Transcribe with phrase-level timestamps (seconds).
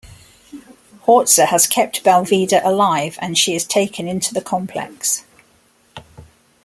[1.05, 5.23] Horza has kept Balveda alive, and she is taken into the complex.